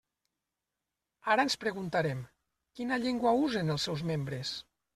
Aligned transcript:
Ara 1.33 1.45
ens 1.47 1.57
preguntarem: 1.65 2.25
¿quina 2.79 3.01
llengua 3.05 3.37
usen 3.45 3.73
els 3.77 3.89
seus 3.91 4.05
membres? 4.15 4.59